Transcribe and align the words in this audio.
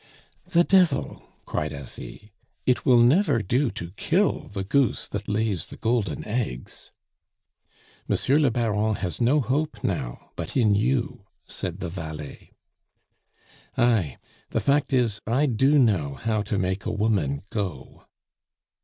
'""The 0.55 0.63
devil!" 0.63 1.21
cried 1.45 1.71
Asie; 1.71 2.31
"it 2.65 2.87
will 2.87 2.97
never 3.01 3.39
do 3.43 3.69
to 3.69 3.91
kill 3.91 4.47
the 4.51 4.63
goose 4.63 5.07
that 5.07 5.27
lays 5.29 5.67
the 5.67 5.77
golden 5.77 6.27
eggs." 6.27 6.89
"Monsieur 8.07 8.39
le 8.39 8.49
Baron 8.49 8.95
has 8.95 9.21
no 9.21 9.41
hope 9.41 9.83
now 9.83 10.31
but 10.35 10.57
in 10.57 10.73
you," 10.73 11.27
said 11.45 11.81
the 11.81 11.89
valet. 11.89 12.49
"Ay! 13.77 14.17
The 14.49 14.59
fact 14.59 14.91
is, 14.91 15.21
I 15.27 15.45
do 15.45 15.77
know 15.77 16.15
how 16.15 16.41
to 16.41 16.57
make 16.57 16.85
a 16.87 16.91
woman 16.91 17.43
go." 17.51 18.05